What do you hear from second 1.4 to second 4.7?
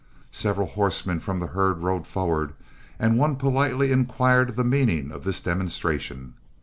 herd rode forward, and one politely inquired the